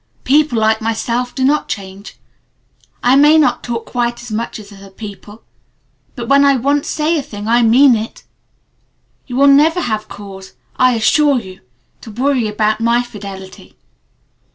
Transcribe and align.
People 0.23 0.57
like 0.57 0.81
myself 0.81 1.35
do 1.35 1.45
not 1.45 1.67
change. 1.69 2.17
I 3.03 3.15
may 3.15 3.37
not 3.37 3.61
talk 3.63 3.85
quite 3.85 4.19
as 4.23 4.31
much 4.31 4.57
as 4.57 4.71
other 4.71 4.89
people, 4.89 5.43
but 6.15 6.27
when 6.27 6.43
I 6.43 6.55
once 6.55 6.89
say 6.89 7.19
a 7.19 7.21
thing 7.21 7.47
I 7.47 7.61
mean 7.61 7.95
it! 7.95 8.23
You 9.27 9.35
will 9.35 9.45
never 9.45 9.81
have 9.81 10.07
cause, 10.09 10.53
I 10.75 10.95
assure 10.95 11.39
you, 11.39 11.61
to 12.01 12.09
worry 12.09 12.47
about 12.47 12.81
my 12.81 13.03
fidelity. 13.03 13.77